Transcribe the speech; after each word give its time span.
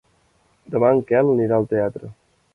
Demà 0.75 0.89
en 0.95 1.03
Quel 1.13 1.31
anirà 1.35 1.61
al 1.61 1.71
teatre. 1.77 2.13